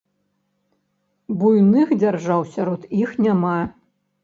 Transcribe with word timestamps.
Буйных 1.41 1.87
дзяржаў 2.01 2.41
сярод 2.55 2.81
іх 3.03 3.09
няма. 3.29 3.55